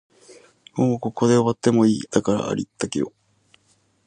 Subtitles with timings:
[0.73, 3.13] もうここで終わってもいい、だからありったけを